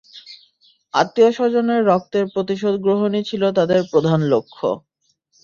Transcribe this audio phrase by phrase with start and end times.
[0.93, 4.67] আত্মীয়-স্বজনের রক্তের প্রতিশোধ গ্রহণই ছিল তাদের প্রধান লক্ষ্য।